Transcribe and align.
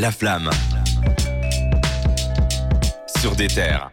La 0.00 0.10
flamme. 0.10 0.48
Sur 3.20 3.36
des 3.36 3.48
terres. 3.48 3.90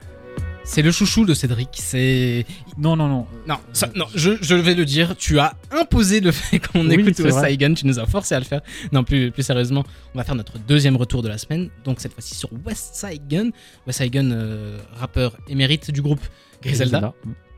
C'est 0.63 0.81
le 0.81 0.91
chouchou 0.91 1.25
de 1.25 1.33
Cédric. 1.33 1.69
C'est 1.73 2.45
Non, 2.77 2.95
non, 2.95 3.07
non. 3.07 3.25
non, 3.48 3.58
ça- 3.74 3.90
non. 3.95 4.06
Je, 4.16 4.32
je 4.42 4.56
vais 4.56 4.74
le 4.74 4.85
dire. 4.85 5.16
Tu 5.17 5.40
as 5.40 5.54
imposé 5.72 6.20
le 6.22 6.32
fait 6.32 6.59
qu'on 6.59 6.85
Oui, 6.88 6.96
écoute 6.96 7.20
West 7.20 7.58
Gun. 7.58 7.74
Tu 7.74 7.85
nous 7.88 8.00
as 8.00 8.05
forcé 8.05 8.36
à 8.36 8.39
le 8.39 8.46
faire. 8.46 8.62
Non, 8.91 9.04
plus, 9.04 9.32
plus 9.32 9.43
sérieusement, 9.43 9.84
on 10.14 10.18
va 10.18 10.23
faire 10.23 10.36
notre 10.36 10.57
deuxième 10.59 10.96
retour 10.98 11.21
de 11.23 11.28
la 11.30 11.38
semaine. 11.38 11.70
Donc 11.84 12.00
cette 12.00 12.14
fois-ci 12.14 12.36
sur 12.36 12.50
West 12.66 12.96
Side 12.96 13.28
Gun. 13.28 13.50
West 13.86 14.02
Gun, 14.10 14.32
euh, 14.32 14.78
rappeur 14.98 15.38
émérite 15.50 15.92
du 15.92 16.02
groupe 16.02 16.21
Griselda, 16.62 17.14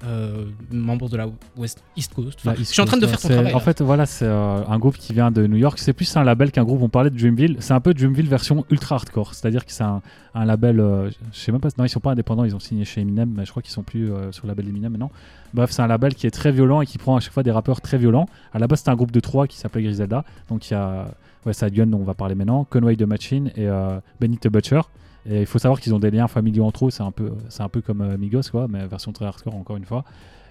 euh, 0.05 0.45
membre 0.71 1.09
de 1.09 1.17
la 1.17 1.27
West 1.57 1.83
East 1.97 2.13
Coast. 2.13 2.39
Enfin, 2.41 2.51
La 2.51 2.55
je 2.57 2.63
suis 2.63 2.81
en 2.81 2.85
train 2.85 2.97
de 2.97 3.05
faire 3.07 3.19
ton 3.19 3.27
c'est- 3.27 3.33
travail. 3.33 3.53
En 3.53 3.57
là. 3.57 3.63
fait, 3.63 3.81
voilà, 3.81 4.05
c'est 4.05 4.25
euh, 4.25 4.63
un 4.65 4.79
groupe 4.79 4.97
qui 4.97 5.13
vient 5.13 5.31
de 5.31 5.45
New 5.47 5.57
York. 5.57 5.77
C'est 5.79 5.93
plus 5.93 6.15
un 6.17 6.23
label 6.23 6.51
qu'un 6.51 6.63
groupe. 6.63 6.81
On 6.81 6.89
parlait 6.89 7.09
de 7.09 7.17
Dreamville. 7.17 7.57
C'est 7.59 7.73
un 7.73 7.79
peu 7.81 7.93
Dreamville 7.93 8.27
version 8.27 8.65
ultra 8.69 8.95
hardcore. 8.95 9.33
C'est-à-dire 9.33 9.65
que 9.65 9.71
c'est 9.71 9.83
un, 9.83 10.01
un 10.35 10.45
label. 10.45 10.79
euh, 10.79 11.09
je 11.33 11.39
sais 11.39 11.51
même 11.51 11.61
pas. 11.61 11.69
Non, 11.77 11.85
ils 11.85 11.89
sont 11.89 11.99
pas 11.99 12.11
indépendants. 12.11 12.45
Ils 12.45 12.55
ont 12.55 12.59
signé 12.59 12.85
chez 12.85 13.01
Eminem, 13.01 13.33
mais 13.35 13.45
je 13.45 13.51
crois 13.51 13.61
qu'ils 13.61 13.73
sont 13.73 13.83
plus 13.83 14.11
euh, 14.11 14.31
sur 14.31 14.45
le 14.45 14.51
label 14.51 14.67
Eminem 14.67 14.91
maintenant. 14.91 15.11
Bref, 15.53 15.71
c'est 15.71 15.81
un 15.81 15.87
label 15.87 16.13
qui 16.15 16.27
est 16.27 16.31
très 16.31 16.51
violent 16.51 16.81
et 16.81 16.85
qui 16.85 16.97
prend 16.97 17.15
à 17.15 17.19
chaque 17.19 17.33
fois 17.33 17.43
des 17.43 17.51
rappeurs 17.51 17.81
très 17.81 17.97
violents. 17.97 18.27
À 18.53 18.59
la 18.59 18.67
base, 18.67 18.79
c'était 18.79 18.91
un 18.91 18.95
groupe 18.95 19.11
de 19.11 19.19
trois 19.19 19.47
qui 19.47 19.57
s'appelait 19.57 19.83
Griselda. 19.83 20.23
Donc 20.49 20.69
il 20.69 20.73
y 20.73 20.77
a 20.77 21.05
West 21.45 21.59
Side 21.61 21.73
Gun, 21.73 21.87
dont 21.87 21.99
on 21.99 22.03
va 22.03 22.13
parler 22.13 22.35
maintenant, 22.35 22.65
Conway 22.69 22.95
the 22.95 23.01
Machine 23.03 23.47
et 23.55 23.67
euh, 23.67 23.99
Benny 24.21 24.37
the 24.37 24.47
Butcher. 24.49 24.81
Et 25.29 25.41
il 25.41 25.45
faut 25.45 25.59
savoir 25.59 25.79
qu'ils 25.79 25.93
ont 25.93 25.99
des 25.99 26.09
liens 26.11 26.27
familiaux 26.27 26.65
entre 26.65 26.87
eux. 26.87 26.89
C'est 26.89 27.03
un 27.03 27.11
peu, 27.11 27.31
c'est 27.49 27.61
un 27.63 27.69
peu 27.69 27.81
comme 27.81 28.01
euh, 28.01 28.17
Migos, 28.17 28.41
quoi, 28.51 28.67
mais 28.67 28.85
version 28.87 29.11
très 29.13 29.25
hardcore 29.25 29.55
encore 29.55 29.77
une 29.77 29.85
fois. 29.85 30.03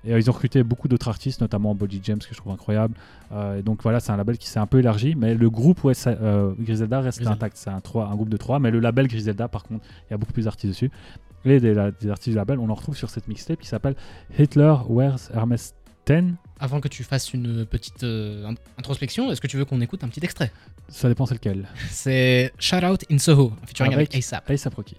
Et 0.05 0.13
euh, 0.15 0.19
ils 0.21 0.31
ont 0.31 0.33
recruté 0.33 0.63
beaucoup 0.63 0.87
d'autres 0.87 1.09
artistes, 1.09 1.41
notamment 1.41 1.75
Body 1.75 2.01
James, 2.05 2.19
que 2.21 2.33
je 2.33 2.37
trouve 2.37 2.53
incroyable. 2.53 2.95
Euh, 3.33 3.59
et 3.59 3.63
donc 3.63 3.83
voilà, 3.83 3.99
c'est 3.99 4.13
un 4.13 4.17
label 4.17 4.39
qui 4.39 4.47
s'est 4.49 4.61
un 4.61 4.67
peu 4.69 4.79
élargi, 4.79 5.17
mais 5.17 5.35
le 5.35 5.51
groupe 5.51 5.81
Side- 5.93 6.19
euh, 6.23 6.53
Griselda 6.61 7.01
reste 7.01 7.19
Griselda. 7.19 7.35
intact. 7.35 7.57
C'est 7.57 7.71
un, 7.71 7.81
trois- 7.81 8.07
un 8.07 8.15
groupe 8.15 8.29
de 8.29 8.37
trois, 8.37 8.61
mais 8.61 8.71
le 8.71 8.79
label 8.79 9.09
Griselda, 9.09 9.49
par 9.49 9.65
contre, 9.65 9.85
il 10.09 10.13
y 10.13 10.15
a 10.15 10.17
beaucoup 10.17 10.33
plus 10.33 10.45
d'artistes 10.45 10.69
dessus. 10.73 10.91
Et 11.45 11.59
des, 11.59 11.75
la- 11.75 11.91
des 11.91 12.09
artistes 12.11 12.31
du 12.31 12.37
label, 12.37 12.59
on 12.61 12.69
en 12.71 12.75
retrouve 12.75 12.97
sur 12.97 13.11
cette 13.11 13.27
mixtape 13.27 13.59
qui 13.59 13.67
s'appelle 13.69 13.97
Hitler 14.39 14.75
Wears 14.89 15.19
Hermes 15.35 15.57
10. 16.07 16.35
Avant 16.61 16.81
que 16.81 16.89
tu 16.89 17.05
fasses 17.05 17.33
une 17.33 17.65
petite 17.65 18.03
euh, 18.03 18.51
int- 18.51 18.57
introspection, 18.79 19.31
est-ce 19.31 19.41
que 19.41 19.47
tu 19.47 19.57
veux 19.57 19.65
qu'on 19.65 19.81
écoute 19.81 20.03
un 20.03 20.09
petit 20.09 20.25
extrait? 20.25 20.51
Ça 20.89 21.09
dépend 21.09 21.25
c'est 21.27 21.35
lequel. 21.35 21.69
C'est 21.91 22.53
Shout 22.59 22.85
Out 22.85 23.05
in 23.11 23.19
Soho, 23.19 23.53
featuring 23.67 23.95
avec, 23.95 24.11
Avec- 24.13 24.25
ASAP. 24.25 24.45
Allez, 24.49 24.57
ça 24.59 24.71
proquille. 24.71 24.99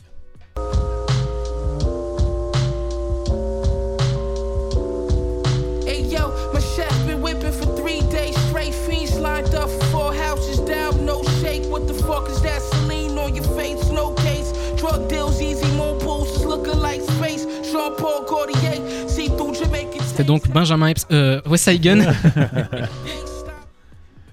Hey 5.88 6.04
yo, 6.04 6.30
my 6.54 6.60
chef 6.76 6.92
been 7.08 7.22
whipping 7.22 7.52
for 7.52 7.66
three 7.76 8.02
days 8.12 8.36
straight. 8.48 8.74
Fiends 8.74 9.18
lined 9.20 9.56
up 9.56 9.70
for 9.70 9.86
four 9.86 10.14
houses 10.14 10.60
down, 10.60 11.06
no 11.06 11.24
shake. 11.42 11.64
What 11.66 11.88
the 11.88 11.94
fuck 11.94 12.30
is 12.30 12.42
that? 12.44 12.62
Celine 12.62 13.18
on 13.18 13.34
your 13.36 13.46
face, 13.58 13.90
no 13.90 14.14
case. 14.14 14.52
Drug 14.78 15.10
deals, 15.10 15.42
easy 15.42 15.66
moon 15.76 15.98
pools, 16.00 16.46
looking 16.46 16.78
like 16.80 17.02
space. 17.02 17.46
Jean 17.72 17.96
Paul 17.96 18.24
Gaultier, 18.26 18.54
see 18.54 18.59
through 18.59 18.59
Jamaican. 18.59 18.59
C'était 20.20 20.28
donc 20.28 20.52
Benjamin 20.52 20.88
Epps, 20.88 21.08
euh. 21.12 21.40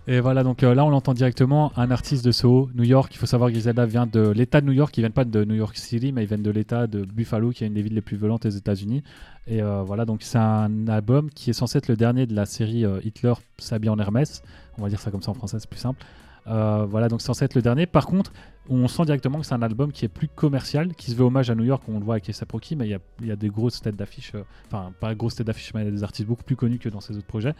Et 0.08 0.18
voilà, 0.18 0.42
donc 0.42 0.64
euh, 0.64 0.74
là 0.74 0.84
on 0.84 0.90
l'entend 0.90 1.14
directement, 1.14 1.70
un 1.76 1.92
artiste 1.92 2.24
de 2.24 2.32
Soho, 2.32 2.68
New 2.74 2.82
York. 2.82 3.14
Il 3.14 3.18
faut 3.18 3.26
savoir 3.26 3.50
que 3.50 3.52
Griselda 3.52 3.86
vient 3.86 4.04
de 4.04 4.30
l'État 4.30 4.60
de 4.60 4.66
New 4.66 4.72
York. 4.72 4.98
Ils 4.98 5.02
viennent 5.02 5.12
pas 5.12 5.24
de 5.24 5.44
New 5.44 5.54
York 5.54 5.76
City, 5.76 6.10
mais 6.10 6.24
ils 6.24 6.26
viennent 6.26 6.42
de 6.42 6.50
l'État 6.50 6.88
de 6.88 7.04
Buffalo, 7.04 7.50
qui 7.50 7.62
est 7.62 7.68
une 7.68 7.74
des 7.74 7.82
villes 7.82 7.94
les 7.94 8.00
plus 8.00 8.16
violentes 8.16 8.42
des 8.42 8.56
États-Unis. 8.56 9.04
Et 9.46 9.62
euh, 9.62 9.82
voilà, 9.82 10.04
donc 10.06 10.24
c'est 10.24 10.38
un 10.38 10.88
album 10.88 11.30
qui 11.30 11.50
est 11.50 11.52
censé 11.52 11.78
être 11.78 11.86
le 11.86 11.94
dernier 11.94 12.26
de 12.26 12.34
la 12.34 12.46
série 12.46 12.84
Hitler 13.04 13.34
s'habille 13.58 13.90
en 13.90 14.00
Hermès. 14.00 14.42
On 14.78 14.82
va 14.82 14.88
dire 14.88 14.98
ça 14.98 15.12
comme 15.12 15.22
ça 15.22 15.30
en 15.30 15.34
français, 15.34 15.58
c'est 15.60 15.70
plus 15.70 15.78
simple. 15.78 16.04
Euh, 16.48 16.86
voilà, 16.88 17.08
donc 17.08 17.20
c'est 17.20 17.26
censé 17.26 17.44
être 17.44 17.54
le 17.54 17.62
dernier. 17.62 17.86
Par 17.86 18.06
contre, 18.06 18.32
on 18.68 18.86
sent 18.88 19.04
directement 19.04 19.40
que 19.40 19.46
c'est 19.46 19.54
un 19.54 19.62
album 19.62 19.92
qui 19.92 20.04
est 20.04 20.08
plus 20.08 20.28
commercial, 20.28 20.94
qui 20.94 21.10
se 21.10 21.16
veut 21.16 21.24
hommage 21.24 21.50
à 21.50 21.54
New 21.54 21.64
York. 21.64 21.82
On 21.88 21.98
le 21.98 22.04
voit 22.04 22.14
avec 22.14 22.28
A$AP 22.28 22.52
Rocky, 22.52 22.76
mais 22.76 22.86
il 22.86 22.90
y 22.90 22.94
a, 22.94 22.98
y 23.22 23.30
a 23.30 23.36
des 23.36 23.48
grosses 23.48 23.80
têtes 23.80 23.96
d'affiche. 23.96 24.32
euh, 24.34 24.42
Enfin, 24.66 24.92
pas 25.00 25.14
grosses 25.14 25.36
têtes 25.36 25.46
d'affiche, 25.46 25.74
mais 25.74 25.82
il 25.82 25.84
y 25.86 25.88
a 25.88 25.90
des 25.90 26.04
artistes 26.04 26.28
beaucoup 26.28 26.44
plus 26.44 26.56
connus 26.56 26.78
que 26.78 26.88
dans 26.88 27.00
ses 27.00 27.16
autres 27.16 27.26
projets. 27.26 27.54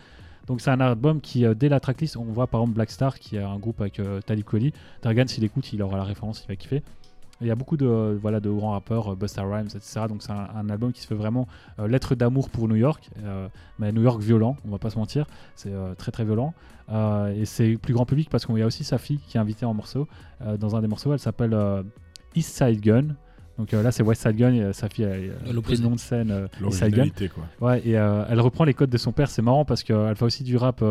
Donc 0.47 0.61
c'est 0.61 0.71
un 0.71 0.81
album 0.81 1.21
qui, 1.21 1.45
euh, 1.45 1.55
dès 1.55 1.69
la 1.69 1.81
tracklist, 1.81 2.17
on 2.17 2.25
voit 2.25 2.47
par 2.47 2.61
exemple 2.61 2.75
Black 2.77 2.91
Star, 2.91 3.19
qui 3.19 3.37
est 3.37 3.43
un 3.43 3.59
groupe 3.59 3.81
avec 3.81 3.99
euh, 3.99 4.21
Talib 4.21 4.45
Kweli. 4.45 4.73
S'il 5.27 5.45
écoute, 5.45 5.73
il 5.73 5.83
aura 5.83 5.97
la 5.97 6.05
référence, 6.05 6.45
il 6.45 6.49
va 6.49 6.57
kiffer. 6.57 6.83
Il 7.41 7.47
y 7.47 7.51
a 7.51 7.55
beaucoup 7.55 7.77
de, 7.77 7.87
euh, 7.87 8.19
voilà, 8.21 8.41
de 8.41 8.51
grands 8.51 8.73
rappeurs, 8.73 9.13
euh, 9.13 9.17
Busta 9.17 9.43
Rhymes, 9.43 9.69
etc. 9.75 10.03
Donc 10.09 10.23
c'est 10.23 10.33
un, 10.33 10.71
album 10.71 10.93
qui 10.93 11.03
se 11.03 11.07
fait 11.07 11.15
vraiment 11.15 11.47
euh, 11.79 11.87
lettre 11.87 12.15
d'amour 12.15 12.49
pour 12.49 12.67
New 12.67 12.77
York, 12.77 13.11
mais 13.79 13.93
New 13.93 14.03
York 14.03 14.21
violent, 14.21 14.57
on 14.67 14.71
va 14.71 14.79
pas 14.79 14.91
se 14.91 14.99
mentir, 14.99 15.27
c'est 15.55 15.73
très 15.99 16.11
très 16.11 16.25
violent. 16.25 16.55
Et 17.35 17.45
c'est 17.45 17.77
plus 17.77 17.95
grand 17.95 18.07
public 18.07 18.31
parce 18.31 18.47
qu'il 18.47 18.57
y 18.59 18.63
a 18.63 18.67
aussi 18.67 18.85
sa 18.85 18.99
fille 18.99 19.19
qui 19.19 19.37
est 19.37 19.41
invitée 19.41 19.67
en 19.67 19.75
morceau. 19.75 20.09
Dans 20.59 20.77
un 20.77 20.81
des 20.81 20.89
morceaux, 20.89 21.13
elle 21.13 21.19
s'appelle 21.19 21.57
East 22.35 22.57
Side 22.57 22.81
Gun. 22.81 23.09
Donc 23.59 23.73
euh, 23.73 23.83
là 23.83 23.91
c'est 23.91 24.03
West 24.03 24.23
Side 24.23 24.37
Gun, 24.37 24.55
euh, 24.55 24.73
sa 24.73 24.89
fille 24.89 25.05
a 25.07 25.09
pris 25.63 25.77
le 25.83 25.89
nom 25.89 25.95
de 25.95 26.01
scène 26.01 26.31
euh, 26.31 26.47
East 26.69 26.79
Side 26.85 26.95
Gun. 26.95 27.05
Quoi. 27.29 27.45
Ouais, 27.71 27.81
et 27.87 27.93
elle 27.93 28.41
reprend 28.41 28.65
les 28.65 28.75
codes 28.75 28.91
de 28.91 28.99
son 28.99 29.13
père, 29.13 29.31
c'est 29.31 29.43
marrant 29.43 29.65
parce 29.65 29.83
qu'elle 29.83 30.15
fait 30.17 30.25
aussi 30.25 30.45
du 30.45 30.57
rap. 30.57 30.83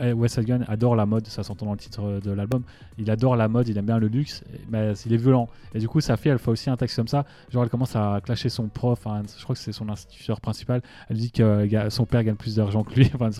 eh, 0.00 0.12
West 0.12 0.34
Side 0.36 0.44
Gun 0.46 0.60
adore 0.68 0.94
la 0.96 1.06
mode, 1.06 1.26
ça 1.26 1.42
s'entend 1.42 1.66
dans 1.66 1.72
le 1.72 1.78
titre 1.78 2.20
de 2.22 2.30
l'album. 2.32 2.62
Il 2.98 3.10
adore 3.10 3.36
la 3.36 3.48
mode, 3.48 3.68
il 3.68 3.76
aime 3.78 3.86
bien 3.86 3.98
le 3.98 4.06
luxe, 4.08 4.42
mais 4.70 4.92
il 5.06 5.12
est 5.12 5.16
violent. 5.16 5.48
Et 5.74 5.78
du 5.78 5.88
coup, 5.88 6.00
sa 6.00 6.16
fille, 6.16 6.30
elle 6.32 6.38
fait 6.38 6.50
aussi 6.50 6.70
un 6.70 6.76
texte 6.76 6.96
comme 6.96 7.08
ça. 7.08 7.24
Genre, 7.50 7.62
elle 7.64 7.70
commence 7.70 7.94
à 7.96 8.20
clasher 8.24 8.48
son 8.48 8.68
prof, 8.68 9.06
hein, 9.06 9.22
je 9.36 9.42
crois 9.42 9.54
que 9.54 9.60
c'est 9.60 9.72
son 9.72 9.88
instituteur 9.88 10.40
principal. 10.40 10.80
Elle 11.10 11.16
dit 11.16 11.30
que 11.32 11.66
son 11.90 12.06
père 12.06 12.22
gagne 12.24 12.34
plus 12.36 12.56
d'argent 12.56 12.82
que 12.84 12.94
lui. 12.94 13.10
Enfin. 13.14 13.30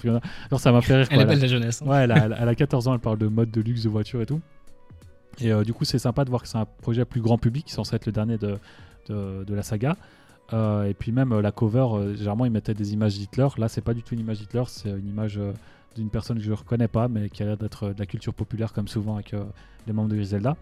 Genre, 0.50 0.60
ça 0.60 0.72
m'a 0.72 0.80
fait 0.80 0.96
rire. 0.96 1.06
Elle 1.10 1.24
quoi. 1.24 1.32
Elle 1.34 1.40
la 1.40 1.46
jeunesse. 1.48 1.82
a- 1.82 1.84
Ouais, 1.86 1.96
elle 2.04 2.12
a- 2.12 2.28
elle 2.40 2.48
a 2.48 2.54
14 2.54 2.88
ans, 2.88 2.94
elle 2.94 3.00
parle 3.00 3.18
de 3.18 3.26
mode, 3.28 3.50
de 3.50 3.60
luxe, 3.60 3.82
de 3.84 3.88
voiture 3.88 4.20
et 4.20 4.26
tout. 4.26 4.40
Et 5.40 5.52
euh, 5.52 5.64
du 5.64 5.72
coup, 5.72 5.84
c'est 5.84 5.98
sympa 5.98 6.24
de 6.24 6.30
voir 6.30 6.42
que 6.42 6.48
c'est 6.48 6.58
un 6.58 6.66
projet 6.66 7.04
plus 7.04 7.20
grand 7.20 7.38
public, 7.38 7.70
censé 7.70 7.96
être 7.96 8.06
le 8.06 8.12
dernier 8.12 8.38
de, 8.38 8.58
la 9.48 9.62
saga. 9.62 9.96
Euh, 10.52 10.84
et 10.84 10.94
puis 10.94 11.10
même 11.10 11.32
euh, 11.32 11.40
la 11.40 11.52
cover, 11.52 12.14
généralement 12.16 12.44
ils 12.44 12.50
mettaient 12.50 12.74
des 12.74 12.92
images 12.92 13.14
d'Hitler. 13.14 13.48
Là, 13.56 13.68
c'est 13.68 13.80
pas 13.80 13.94
du 13.94 14.02
tout 14.02 14.14
une 14.14 14.20
image 14.20 14.40
d'Hitler, 14.40 14.64
c'est 14.66 14.90
une 14.90 15.08
image 15.08 15.40
d'une 15.96 16.10
personne 16.10 16.38
que 16.38 16.44
je 16.44 16.52
reconnais 16.52 16.88
pas, 16.88 17.08
mais 17.08 17.30
qui 17.30 17.42
a 17.42 17.46
l'air 17.46 17.56
d'être 17.56 17.88
de 17.88 17.98
la 17.98 18.06
culture 18.06 18.34
populaire 18.34 18.72
comme 18.72 18.88
souvent 18.88 19.14
avec 19.14 19.34
les 19.86 19.92
membres 19.92 20.10
de 20.10 20.16
Griselda. 20.16 20.56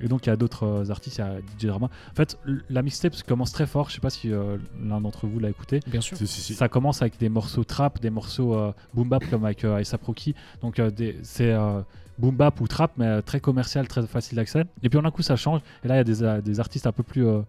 Et 0.00 0.08
donc 0.08 0.26
il 0.26 0.28
y 0.28 0.32
a 0.32 0.36
d'autres 0.36 0.64
euh, 0.66 0.90
artistes, 0.90 1.18
il 1.18 1.20
y 1.20 1.24
a 1.24 1.38
DJ 1.58 1.66
Drama. 1.66 1.88
En 2.10 2.14
fait, 2.14 2.38
la 2.68 2.82
mixtape 2.82 3.14
commence 3.22 3.52
très 3.52 3.66
fort. 3.66 3.88
Je 3.90 3.94
sais 3.94 4.00
pas 4.00 4.10
si 4.10 4.32
euh, 4.32 4.56
l'un 4.82 5.00
d'entre 5.00 5.26
vous 5.26 5.38
l'a 5.38 5.50
écouté. 5.50 5.80
Bien 5.86 6.00
sûr. 6.00 6.16
Si, 6.16 6.26
si, 6.26 6.40
si. 6.40 6.54
Ça 6.54 6.68
commence 6.68 7.00
avec 7.02 7.18
des 7.18 7.28
morceaux 7.28 7.64
trap, 7.64 8.00
des 8.00 8.10
morceaux 8.10 8.54
euh, 8.54 8.72
boom 8.92 9.08
bap 9.08 9.24
comme 9.30 9.44
avec 9.44 9.64
euh, 9.64 9.76
A$AP 9.76 10.02
Rocky. 10.04 10.34
Donc 10.62 10.78
euh, 10.78 10.90
des- 10.90 11.18
c'est 11.22 11.52
euh, 11.52 11.80
boom 12.18 12.34
bap 12.34 12.60
ou 12.60 12.66
trap, 12.68 12.92
mais 12.96 13.06
euh, 13.06 13.20
très 13.22 13.40
commercial, 13.40 13.86
très 13.88 14.06
facile 14.06 14.36
d'accès. 14.36 14.64
Et 14.82 14.88
puis 14.88 14.98
en 14.98 15.04
un 15.04 15.10
coup 15.10 15.22
ça 15.22 15.36
change. 15.36 15.60
Et 15.84 15.88
là 15.88 15.94
il 15.94 15.98
y 15.98 16.00
a 16.24 16.38
des, 16.38 16.42
des 16.42 16.60
artistes 16.60 16.86
un 16.86 16.92
peu 16.92 17.02
plus 17.02 17.26
euh, 17.26 17.40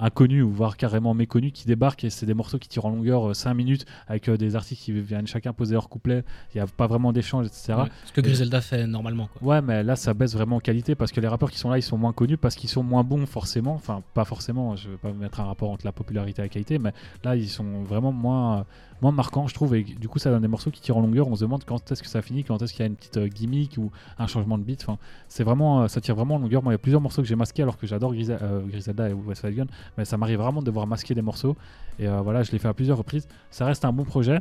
inconnus 0.00 0.42
ou 0.42 0.50
voire 0.50 0.76
carrément 0.76 1.14
méconnus 1.14 1.52
qui 1.52 1.66
débarquent 1.66 2.04
et 2.04 2.10
c'est 2.10 2.26
des 2.26 2.34
morceaux 2.34 2.58
qui 2.58 2.68
tirent 2.68 2.86
en 2.86 2.90
longueur 2.90 3.34
5 3.34 3.54
minutes 3.54 3.86
avec 4.08 4.28
euh, 4.28 4.36
des 4.36 4.56
artistes 4.56 4.82
qui 4.82 4.92
viennent 4.92 5.26
chacun 5.26 5.52
poser 5.52 5.74
leur 5.74 5.88
couplet. 5.88 6.24
Il 6.54 6.58
n'y 6.58 6.60
a 6.62 6.66
pas 6.66 6.86
vraiment 6.86 7.12
d'échange, 7.12 7.46
etc. 7.46 7.74
Ouais, 7.76 7.88
ce 8.04 8.12
que 8.12 8.20
Griselda 8.20 8.60
fait 8.60 8.86
normalement. 8.86 9.28
Quoi. 9.32 9.48
Ouais, 9.48 9.62
mais 9.62 9.82
là, 9.82 9.96
ça 9.96 10.14
baisse 10.14 10.34
vraiment 10.34 10.56
en 10.56 10.60
qualité 10.60 10.94
parce 10.94 11.12
que 11.12 11.20
les 11.20 11.28
rappeurs 11.28 11.50
qui 11.50 11.58
sont 11.58 11.70
là, 11.70 11.78
ils 11.78 11.82
sont 11.82 11.98
moins 11.98 12.12
connus 12.12 12.36
parce 12.36 12.54
qu'ils 12.54 12.70
sont 12.70 12.82
moins 12.82 13.04
bons 13.04 13.26
forcément. 13.26 13.74
Enfin, 13.74 14.02
pas 14.14 14.24
forcément, 14.24 14.76
je 14.76 14.90
vais 14.90 14.96
pas 14.96 15.12
mettre 15.12 15.40
un 15.40 15.44
rapport 15.44 15.70
entre 15.70 15.84
la 15.84 15.92
popularité 15.92 16.42
et 16.42 16.44
la 16.44 16.48
qualité, 16.48 16.78
mais 16.78 16.92
là, 17.24 17.36
ils 17.36 17.48
sont 17.48 17.82
vraiment 17.82 18.12
moins, 18.12 18.58
euh, 18.58 18.62
moins 19.02 19.12
marquants, 19.12 19.46
je 19.46 19.54
trouve. 19.54 19.74
Et 19.74 19.82
du 19.82 20.08
coup, 20.08 20.18
ça 20.18 20.30
donne 20.30 20.42
des 20.42 20.48
morceaux 20.48 20.70
qui 20.70 20.80
tirent 20.80 20.96
en 20.96 21.00
longueur. 21.00 21.28
On 21.28 21.36
se 21.36 21.42
demande 21.42 21.64
quand 21.64 21.90
est-ce 21.90 22.02
que 22.02 22.08
ça 22.08 22.22
finit, 22.22 22.44
quand 22.44 22.60
est-ce 22.62 22.72
qu'il 22.72 22.80
y 22.80 22.82
a 22.84 22.86
une 22.86 22.96
petite 22.96 23.16
euh, 23.16 23.28
gimmick 23.28 23.76
ou 23.78 23.90
un 24.18 24.26
changement 24.26 24.58
de 24.58 24.62
beat. 24.64 24.82
Enfin, 24.82 24.98
c'est 25.28 25.44
vraiment, 25.44 25.82
euh, 25.82 25.88
ça 25.88 26.00
tire 26.00 26.14
vraiment 26.14 26.36
en 26.36 26.38
longueur. 26.38 26.62
Moi, 26.62 26.72
il 26.72 26.74
y 26.74 26.76
a 26.76 26.78
plusieurs 26.78 27.00
morceaux 27.00 27.22
que 27.22 27.28
j'ai 27.28 27.36
masqués 27.36 27.62
alors 27.62 27.78
que 27.78 27.86
j'adore 27.86 28.12
euh, 28.14 28.66
Griselda 28.66 29.08
et 29.08 29.12
West 29.12 29.46
Gun, 29.46 29.66
mais 29.96 30.04
ça 30.04 30.16
m'arrive 30.16 30.38
vraiment 30.38 30.60
de 30.60 30.66
devoir 30.66 30.86
masquer 30.86 31.14
des 31.14 31.22
morceaux. 31.22 31.56
Et 31.98 32.06
voilà, 32.06 32.42
je 32.42 32.50
l'ai 32.52 32.58
fait 32.58 32.68
à 32.68 32.74
plusieurs 32.74 32.96
reprises. 32.96 33.28
Ça 33.50 33.66
reste 33.66 33.84
un 33.84 33.92
bon 33.92 34.04
projet. 34.04 34.40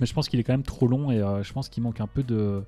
Mais 0.00 0.06
je 0.06 0.12
pense 0.12 0.28
qu'il 0.28 0.38
est 0.38 0.44
quand 0.44 0.52
même 0.52 0.62
trop 0.62 0.86
long 0.86 1.10
et 1.10 1.18
je 1.42 1.52
pense 1.52 1.68
qu'il 1.70 1.82
manque 1.82 2.00
un 2.00 2.06
peu 2.06 2.22
de. 2.22 2.62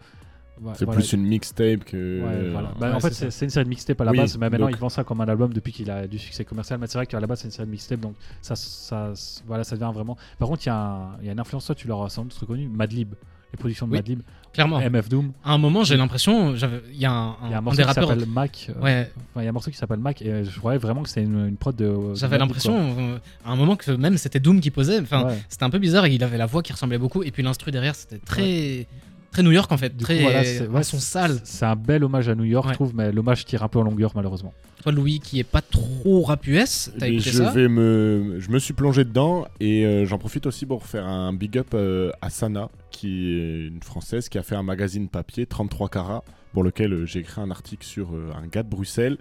Ouais, 0.63 0.73
C'est 0.77 0.85
voilà. 0.85 1.01
plus 1.01 1.13
une 1.15 1.23
mixtape 1.25 1.85
que. 1.85 2.21
Ouais, 2.23 2.51
voilà. 2.51 2.73
Bah, 2.79 2.89
ouais, 2.91 2.95
en 2.95 3.01
fait, 3.01 3.13
c'est 3.13 3.45
une 3.47 3.51
série 3.51 3.65
de 3.65 3.71
mixtape 3.71 4.01
à 4.01 4.05
la 4.05 4.11
Oui, 4.11 4.19
base, 4.19 4.37
mais 4.37 4.51
maintenant 4.51 4.67
donc- 4.67 4.77
il 4.77 4.81
vend 4.81 4.89
ça 4.91 5.05
comme 5.05 5.21
un 5.23 5.29
album 5.29 5.53
depuis 5.53 5.73
qu'il 5.73 5.91
a 5.91 6.07
du 6.07 6.19
succès 6.19 6.45
commercial. 6.45 6.79
Mais 6.79 6.87
c'est 6.87 6.99
vrai 6.99 7.07
qu'à 7.07 7.19
la 7.21 7.27
base, 7.27 7.41
c'est 7.41 7.47
une 7.47 7.51
série 7.53 7.67
de 7.67 7.71
mixtape, 7.73 8.01
donc 8.01 8.15
ça, 8.43 8.55
ça, 8.57 9.13
voilà, 9.47 9.65
ça 9.65 9.77
devient 9.77 9.91
vraiment. 9.95 10.17
Par 10.39 10.49
contre, 10.49 10.63
il 10.65 10.69
y, 10.69 10.71
a 10.71 10.77
un- 10.77 11.17
il 11.21 11.27
y 11.27 11.29
a 11.31 11.33
une 11.33 11.41
influence, 11.41 11.65
toi, 11.67 11.75
tu 11.75 11.89
l'auras 11.89 12.09
sans 12.11 12.25
doute 12.25 12.35
reconnu, 12.35 12.69
Madlib. 12.69 13.15
Les 13.53 13.57
productions 13.59 13.87
de 13.89 13.93
Oui. 13.93 13.99
Madlib, 13.99 14.21
Clairement. 14.53 14.79
MF 14.81 15.09
Doom. 15.09 15.33
À 15.45 15.53
un 15.55 15.59
moment, 15.59 15.83
j'ai 15.83 15.97
l'impression, 15.97 16.55
il 16.55 16.61
y 16.99 17.05
a 17.05 17.11
un, 17.13 17.37
Il 17.47 17.51
y 17.51 17.55
a 17.55 17.57
un 17.57 17.59
un 17.59 17.61
morceau 17.61 17.79
des 17.79 17.85
qui 17.89 17.95
s'appelle 17.95 18.27
Mac. 18.27 18.67
euh, 18.71 18.81
Ouais, 18.81 19.11
enfin, 19.17 19.41
il 19.41 19.45
y 19.45 19.47
a 19.47 19.51
un 19.51 19.53
morceau 19.53 19.71
qui 19.73 19.77
s'appelle 19.77 19.99
Mac, 19.99 20.23
et 20.23 20.45
je 20.45 20.59
croyais 20.59 20.79
vraiment 20.79 21.03
que 21.03 21.09
c'était 21.09 21.23
une, 21.25 21.47
une 21.49 21.57
prod 21.57 21.75
de. 21.75 22.15
j'avais 22.15 22.39
Madlib, 22.39 22.41
l'impression 22.41 22.77
euh, 22.99 23.19
à 23.45 23.51
un 23.51 23.57
moment 23.57 23.75
que 23.75 23.91
même 23.93 24.19
c'était 24.19 24.39
Doom 24.41 24.61
qui 24.61 24.71
posait. 24.71 25.01
Enfin, 25.01 25.29
c'était 25.49 25.65
un 25.65 25.71
peu 25.71 25.79
bizarre. 25.81 26.05
et 26.05 26.15
Il 26.15 26.23
avait 26.23 26.39
la 26.39 26.47
voix 26.47 26.63
qui 26.63 26.73
ressemblait 26.73 26.99
beaucoup 26.99 27.25
et 27.25 27.31
puis 27.33 27.43
l'instru 27.43 27.73
derrière, 27.73 27.95
c'était 27.97 28.19
très 28.19 28.87
très 29.33 29.43
New 29.43 29.53
York 29.53 29.71
en 29.73 29.77
fait, 29.77 29.97
Du 29.97 30.05
très 30.05 30.17
coup, 30.17 30.23
voilà, 30.23 30.45
c'est 30.45 30.67
un 30.67 30.71
ouais, 30.71 30.83
son 30.83 30.99
c'est- 30.99 31.13
sale. 31.13 31.41
C'est 31.45 31.65
un 31.65 31.77
bel 31.77 32.03
hommage 32.05 32.29
à 32.29 32.35
New 32.35 32.45
York, 32.45 32.67
Ouais. 32.67 32.73
je 32.73 32.77
trouve, 32.77 32.95
mais 32.95 33.13
l'hommage 33.13 33.45
tire 33.45 33.63
un 33.63 33.69
peu 33.69 33.79
en 33.79 33.83
longueur, 33.83 34.13
malheureusement. 34.15 34.53
Toi, 34.83 34.93
Louis, 34.93 35.21
qui 35.21 35.39
est 35.39 35.45
pas 35.45 35.61
trop 35.61 36.23
rap 36.23 36.47
US, 36.47 36.91
t'as 36.99 37.07
écouté 37.09 37.31
je 37.31 37.37
ça 37.37 37.51
vais 37.51 37.69
me, 37.69 38.37
je 38.39 38.51
me 38.51 38.59
suis 38.59 38.73
plongé 38.73 39.05
dedans 39.05 39.47
et 39.61 39.85
euh, 39.85 40.07
j'en 40.07 40.17
profite 40.19 40.47
aussi 40.47 40.65
pour 40.65 40.87
faire 40.87 41.07
un 41.07 41.33
big 41.35 41.59
up 41.59 41.69
euh, 41.75 42.11
à 42.23 42.31
Sana, 42.31 42.71
qui 42.91 43.35
est 43.39 43.67
une 43.69 43.83
française 43.83 44.29
qui 44.31 44.39
a 44.39 44.43
fait 44.43 44.55
un 44.57 44.63
magazine 44.63 45.09
papier 45.09 45.45
33 45.47 45.89
carats 45.91 46.25
pour 46.55 46.63
lequel 46.65 46.93
euh, 46.93 47.07
j'ai 47.07 47.21
écrit 47.21 47.41
un 47.43 47.51
article 47.51 47.85
sur 47.87 48.15
euh, 48.15 48.31
un 48.43 48.47
gars 48.47 48.63
de 48.63 48.71
Bruxelles. 48.71 49.19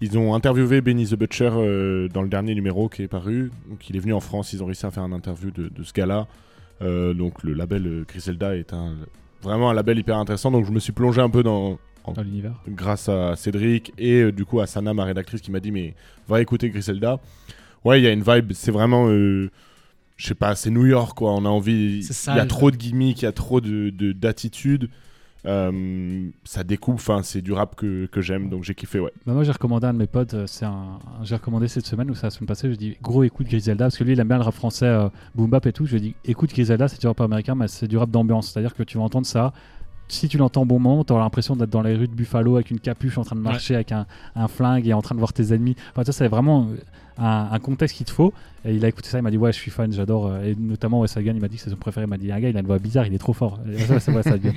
Ils 0.00 0.16
ont 0.18 0.34
interviewé 0.34 0.80
Benny 0.80 1.06
the 1.06 1.14
Butcher 1.14 1.50
euh, 1.52 2.08
dans 2.08 2.22
le 2.22 2.28
dernier 2.28 2.54
numéro 2.54 2.88
qui 2.88 3.02
est 3.02 3.08
paru. 3.08 3.50
Donc 3.68 3.88
il 3.90 3.96
est 3.96 4.00
venu 4.00 4.12
en 4.14 4.20
France, 4.20 4.52
ils 4.52 4.62
ont 4.62 4.66
réussi 4.66 4.86
à 4.86 4.90
faire 4.92 5.02
un 5.02 5.12
interview 5.12 5.50
de, 5.50 5.68
de 5.68 5.82
ce 5.82 5.92
gars-là. 5.92 6.26
Euh, 6.80 7.12
donc 7.12 7.42
le 7.42 7.52
label 7.54 8.04
Griselda 8.08 8.56
est 8.56 8.72
un, 8.72 8.94
vraiment 9.42 9.70
un 9.70 9.74
label 9.74 9.98
hyper 9.98 10.16
intéressant. 10.16 10.50
Donc 10.50 10.66
je 10.66 10.70
me 10.70 10.80
suis 10.80 10.92
plongé 10.92 11.20
un 11.20 11.30
peu 11.30 11.42
dans, 11.42 11.78
Dans 12.14 12.22
l'univers. 12.22 12.54
grâce 12.68 13.08
à 13.08 13.36
Cédric 13.36 13.92
et 13.98 14.22
euh, 14.22 14.32
du 14.32 14.44
coup 14.44 14.60
à 14.60 14.66
Sana, 14.66 14.94
ma 14.94 15.04
rédactrice, 15.04 15.40
qui 15.40 15.50
m'a 15.50 15.60
dit 15.60 15.70
mais 15.70 15.94
va 16.28 16.40
écouter 16.40 16.70
Griselda. 16.70 17.20
Ouais, 17.84 18.00
il 18.00 18.04
y 18.04 18.06
a 18.06 18.12
une 18.12 18.22
vibe, 18.22 18.52
c'est 18.54 18.70
vraiment, 18.70 19.08
euh, 19.08 19.50
je 20.16 20.26
sais 20.28 20.36
pas, 20.36 20.54
c'est 20.54 20.70
New 20.70 20.86
York 20.86 21.16
quoi. 21.18 21.32
On 21.32 21.44
a 21.44 21.48
envie, 21.48 22.00
il 22.00 22.36
y 22.36 22.38
a 22.38 22.46
trop 22.46 22.70
de 22.70 22.76
gimmicks, 22.76 23.22
il 23.22 23.24
y 23.24 23.28
a 23.28 23.32
trop 23.32 23.60
de 23.60 23.90
de-. 23.90 24.88
Euh, 25.44 26.30
ça 26.44 26.62
découpe, 26.62 26.94
enfin 26.94 27.22
c'est 27.24 27.42
du 27.42 27.52
rap 27.52 27.74
que, 27.74 28.06
que 28.06 28.20
j'aime, 28.20 28.48
donc 28.48 28.62
j'ai 28.62 28.76
kiffé 28.76 29.00
ouais. 29.00 29.12
Bah, 29.26 29.32
moi 29.32 29.42
j'ai 29.42 29.50
recommandé 29.50 29.86
à 29.86 29.90
un 29.90 29.92
de 29.92 29.98
mes 29.98 30.06
potes, 30.06 30.34
euh, 30.34 30.46
j'ai 31.22 31.34
recommandé 31.34 31.66
cette 31.66 31.84
semaine 31.84 32.08
ou 32.10 32.14
c'est 32.14 32.22
la 32.22 32.30
semaine 32.30 32.46
passée, 32.46 32.70
je 32.70 32.76
dis 32.76 32.96
gros 33.02 33.24
écoute 33.24 33.48
Griselda 33.48 33.86
parce 33.86 33.96
que 33.96 34.04
lui 34.04 34.12
il 34.12 34.20
aime 34.20 34.28
bien 34.28 34.38
le 34.38 34.44
rap 34.44 34.54
français 34.54 34.86
euh, 34.86 35.08
boom 35.34 35.50
bap 35.50 35.66
et 35.66 35.72
tout. 35.72 35.84
Je 35.84 35.92
lui 35.92 35.98
ai 35.98 36.00
dit 36.00 36.14
écoute 36.24 36.50
Griselda, 36.50 36.86
c'est 36.86 37.00
du 37.00 37.08
rap 37.08 37.20
américain 37.20 37.56
mais 37.56 37.66
c'est 37.66 37.88
du 37.88 37.96
rap 37.96 38.08
d'ambiance, 38.10 38.52
c'est-à-dire 38.52 38.74
que 38.74 38.84
tu 38.84 38.98
vas 38.98 39.04
entendre 39.04 39.26
ça. 39.26 39.52
Si 40.12 40.28
tu 40.28 40.36
l'entends 40.36 40.62
au 40.62 40.66
bon 40.66 40.78
moment, 40.78 41.04
tu 41.04 41.12
auras 41.12 41.22
l'impression 41.22 41.56
d'être 41.56 41.70
dans 41.70 41.80
les 41.82 41.94
rues 41.94 42.06
de 42.08 42.12
Buffalo 42.14 42.56
avec 42.56 42.70
une 42.70 42.80
capuche 42.80 43.16
en 43.18 43.24
train 43.24 43.34
de 43.36 43.40
marcher 43.40 43.74
avec 43.74 43.92
un, 43.92 44.06
un 44.36 44.46
flingue 44.46 44.86
et 44.86 44.92
en 44.92 45.00
train 45.00 45.14
de 45.14 45.20
voir 45.20 45.32
tes 45.32 45.54
ennemis. 45.54 45.74
Enfin, 45.92 46.04
ça, 46.04 46.12
c'est 46.12 46.28
vraiment 46.28 46.66
euh, 46.70 46.76
un, 47.18 47.48
un 47.50 47.58
contexte 47.58 47.96
qu'il 47.96 48.04
te 48.04 48.10
faut. 48.12 48.32
Et 48.66 48.74
il 48.74 48.84
a 48.84 48.88
écouté 48.88 49.08
ça, 49.08 49.18
il 49.18 49.22
m'a 49.22 49.30
dit 49.30 49.38
Ouais, 49.38 49.52
je 49.52 49.56
suis 49.58 49.70
fan, 49.70 49.90
j'adore. 49.90 50.26
euh, 50.26 50.44
Et 50.44 50.54
notamment 50.54 51.00
Wes 51.00 51.16
Hagen, 51.16 51.32
il 51.34 51.40
m'a 51.40 51.48
dit 51.48 51.56
que 51.56 51.62
c'est 51.62 51.70
son 51.70 51.76
préféré. 51.76 52.04
Il 52.04 52.10
m'a 52.10 52.18
dit 52.18 52.30
Un 52.30 52.38
gars, 52.40 52.50
il 52.50 52.56
a 52.56 52.60
une 52.60 52.66
voix 52.66 52.78
bizarre, 52.78 53.06
il 53.06 53.14
est 53.14 53.18
trop 53.18 53.32
fort. 53.32 53.58
Et 53.72 53.78
ça, 53.78 53.98
c'est 54.00 54.12
Wes 54.12 54.26
Hagen. 54.26 54.52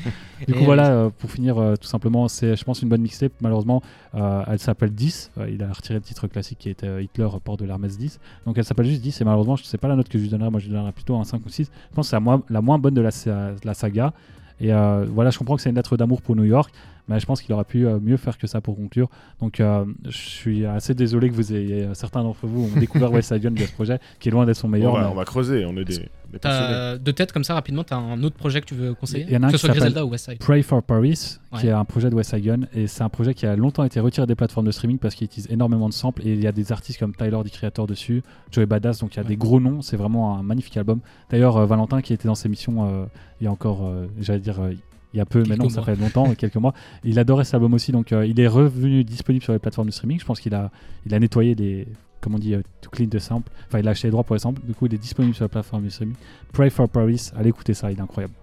Du 0.46 0.54
coup, 0.54 0.60
Et 0.60 0.66
voilà, 0.66 0.90
euh, 0.92 1.10
pour 1.18 1.32
finir, 1.32 1.58
euh, 1.58 1.76
tout 1.78 1.88
simplement, 1.88 2.28
c'est, 2.28 2.58
je 2.58 2.64
pense, 2.66 2.82
une 2.82 2.90
bonne 2.90 3.02
mixtape. 3.02 3.32
Malheureusement, 3.40 3.82
euh, 4.16 4.44
elle 4.48 4.60
s'appelle 4.60 4.92
10. 4.94 5.32
Euh, 5.38 5.50
il 5.50 5.64
a 5.64 5.72
retiré 5.72 5.96
le 5.96 6.02
titre 6.02 6.28
classique 6.28 6.60
qui 6.60 6.70
était 6.70 7.02
Hitler, 7.02 7.30
port 7.44 7.56
de 7.56 7.64
l'Hermès 7.66 7.98
10. 7.98 8.20
Donc 8.46 8.58
elle 8.58 8.66
s'appelle 8.66 8.88
juste 8.88 9.02
10. 9.02 9.22
Et 9.22 9.24
malheureusement, 9.24 9.56
je 9.56 9.64
sais 9.64 9.78
pas 9.78 9.88
la 9.88 9.96
note 9.96 10.10
que 10.10 10.18
je 10.18 10.24
lui 10.24 10.30
donnerais. 10.30 10.52
Moi, 10.52 10.60
je 10.60 10.66
lui 10.66 10.74
donnerais 10.74 10.92
plutôt 10.92 11.16
un 11.16 11.24
5 11.24 11.46
ou 11.46 11.50
6. 11.50 11.72
Je 11.92 11.96
pense 11.96 12.08
que 12.08 12.10
c'est 12.10 12.16
la, 12.18 12.20
moins- 12.20 12.44
la 12.50 12.62
moins 12.62 12.78
bonne 12.78 12.94
de 12.94 13.02
la 13.02 13.74
saga. 13.74 14.14
Et 14.60 14.74
euh, 14.74 15.06
voilà, 15.10 15.30
je 15.30 15.38
comprends 15.38 15.56
que 15.56 15.62
c'est 15.62 15.70
une 15.70 15.76
lettre 15.76 15.98
d'amour 15.98 16.22
pour 16.22 16.36
New 16.36 16.44
York. 16.44 16.74
Mais 17.08 17.20
je 17.20 17.26
pense 17.26 17.42
qu'il 17.42 17.54
aurait 17.54 17.64
pu 17.66 17.86
euh, 17.86 18.00
mieux 18.02 18.18
faire 18.18 18.38
que 18.38 18.48
ça 18.48 18.62
pour 18.62 18.76
conclure. 18.76 19.10
Donc 19.40 19.60
euh, 19.60 19.86
je 20.06 20.18
suis 20.18 20.66
assez 20.66 20.94
désolé 20.96 21.30
que 21.30 21.36
vous 21.36 21.54
ayez, 21.54 21.84
euh, 21.84 21.94
certains 21.94 22.24
d'entre 22.24 22.48
vous 22.48 22.64
ont 22.76 22.80
découvert 22.80 23.12
West 23.14 23.30
Side 23.34 23.44
Gun 23.44 23.52
via 23.54 23.68
ce 23.68 23.72
projet, 23.74 24.00
qui 24.20 24.30
est 24.30 24.32
loin 24.32 24.46
d'être 24.46 24.56
son 24.58 24.68
meilleur. 24.68 24.94
on, 24.94 24.96
va, 24.98 25.04
mais- 25.04 25.10
on 25.12 25.16
va 25.16 25.26
creuser, 25.26 25.66
on 25.66 25.76
est 25.78 25.86
des, 25.86 26.10
de 26.34 27.12
tête 27.12 27.32
comme 27.32 27.44
ça 27.44 27.54
rapidement, 27.54 27.84
t'as 27.84 27.96
un 27.98 28.22
autre 28.24 28.36
projet 28.36 28.60
que 28.62 28.66
tu 28.66 28.74
veux 28.76 28.94
conseiller 28.94 29.26
Il 29.28 29.34
y 29.34 29.38
en 29.38 29.44
a 29.44 29.48
un 29.48 29.52
Que 29.52 29.58
ce 29.58 29.62
qui 29.62 29.66
soit 29.68 29.74
s'appelle- 29.76 29.94
Griselda 29.94 30.06
ou 30.06 30.10
Westside. 30.10 30.40
Pray 30.40 30.64
for 30.64 30.82
Paris, 30.84 31.38
qui 31.60 31.68
est 31.68 31.72
un 31.72 31.86
projet 31.86 32.10
de 32.10 32.16
West 32.16 32.32
Side 32.32 32.44
Gun, 32.44 32.60
et 32.74 32.88
c'est 32.88 33.04
un 33.04 33.10
projet 33.10 33.34
qui 33.34 33.46
a 33.46 33.56
longtemps 33.56 33.84
été 33.84 34.00
retiré 34.00 34.28
des 34.28 34.36
plateformes 34.36 34.66
de 34.66 34.72
streaming 34.72 34.98
parce 34.98 35.16
qu'il 35.16 35.26
utilise 35.26 35.50
énormément 35.52 35.88
de 35.88 35.94
samples, 35.94 36.28
et 36.28 36.34
il 36.34 36.42
y 36.44 36.48
a 36.48 36.52
des 36.52 36.72
artistes 36.72 37.00
comme 37.00 37.14
Tyler, 37.16 37.38
the 37.46 37.52
Creator 37.52 37.88
dessus, 37.88 38.24
Joey 38.52 38.66
Badass, 38.66 39.00
donc 39.00 39.14
il 39.14 39.18
y 39.18 39.20
a 39.20 39.24
Ouais. 39.24 39.30
des 39.30 39.38
gros 39.38 39.60
noms, 39.60 39.82
c'est 39.82 39.98
vraiment 39.98 40.38
un 40.38 40.44
magnifique 40.44 40.76
album. 40.78 41.00
D'ailleurs, 41.30 41.58
euh, 41.58 41.66
Valentin 41.66 42.02
qui 42.02 42.14
était 42.14 42.28
dans 42.28 42.36
ses 42.36 42.50
missions 42.50 42.86
euh, 42.90 43.06
il 43.40 43.46
y 43.46 43.48
a 43.48 43.52
encore, 43.52 43.86
euh, 43.86 44.08
j'allais 44.20 44.40
dire, 44.40 44.60
euh, 44.62 44.74
il 45.14 45.18
y 45.18 45.22
a 45.22 45.26
peu, 45.26 45.44
non, 45.44 45.70
ça 45.70 45.82
fait 45.82 45.96
longtemps, 45.96 46.34
quelques 46.36 46.56
mois, 46.56 46.74
il 47.04 47.20
adorait 47.20 47.46
cet 47.46 47.56
album 47.56 47.74
aussi, 47.74 47.92
donc 47.92 48.12
euh, 48.12 48.26
il 48.26 48.40
est 48.40 48.48
revenu 48.48 49.04
disponible 49.04 49.44
sur 49.44 49.54
les 49.54 49.60
plateformes 49.60 49.88
de 49.88 49.94
streaming, 49.94 50.20
je 50.20 50.26
pense 50.26 50.40
qu'il 50.40 50.54
a, 50.54 50.72
il 51.06 51.14
a 51.14 51.20
nettoyé 51.20 51.56
des... 51.56 51.88
Comment 52.22 52.38
on 52.38 52.40
dit, 52.40 52.56
euh, 52.56 52.62
to 52.82 52.90
clean 52.90 53.08
the 53.08 53.20
sample. 53.20 53.52
Enfin, 53.68 53.80
il 53.80 53.88
a 53.88 53.92
acheté 53.92 54.08
les 54.08 54.12
droits 54.12 54.24
pour 54.24 54.34
les 54.36 54.40
samples. 54.40 54.60
Du 54.66 54.74
coup, 54.74 54.88
il 54.88 54.94
est 54.96 54.98
disponible 54.98 55.36
sur 55.36 55.44
la 55.44 55.50
plateforme 55.50 55.84
de 55.84 55.90
streaming. 55.90 56.16
Pray 56.54 56.72
for 56.72 56.90
Paris. 56.90 57.30
Allez 57.36 57.50
écouter 57.50 57.76
ça, 57.76 57.92
il 57.92 58.00
est 58.00 58.02
incroyable. 58.02 58.34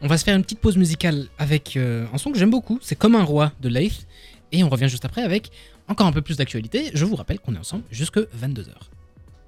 On 0.00 0.08
va 0.08 0.18
se 0.18 0.24
faire 0.24 0.34
une 0.34 0.42
petite 0.42 0.58
pause 0.58 0.76
musicale 0.76 1.26
avec 1.38 1.76
euh, 1.76 2.06
un 2.12 2.18
son 2.18 2.32
que 2.32 2.38
j'aime 2.38 2.50
beaucoup, 2.50 2.80
c'est 2.82 2.96
Comme 2.96 3.14
un 3.14 3.22
roi 3.22 3.52
de 3.60 3.68
Leif. 3.68 4.06
Et 4.50 4.64
on 4.64 4.68
revient 4.68 4.88
juste 4.88 5.04
après 5.04 5.22
avec 5.22 5.52
encore 5.86 6.06
un 6.06 6.12
peu 6.12 6.22
plus 6.22 6.36
d'actualité. 6.36 6.90
Je 6.94 7.04
vous 7.04 7.14
rappelle 7.14 7.38
qu'on 7.38 7.54
est 7.54 7.58
ensemble 7.58 7.84
jusque 7.92 8.18
22h. 8.18 8.74